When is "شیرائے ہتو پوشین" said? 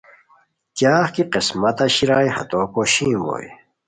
1.95-3.13